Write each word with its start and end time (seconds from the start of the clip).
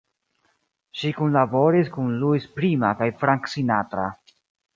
Ŝi 1.01 1.11
kunlaboris 1.17 1.91
kun 1.97 2.09
Louis 2.23 2.49
Prima 2.57 2.91
kaj 3.03 3.11
Frank 3.21 3.53
Sinatra. 3.55 4.09